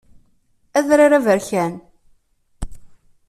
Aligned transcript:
Adrar 0.77 1.11
aberkan. 1.17 1.73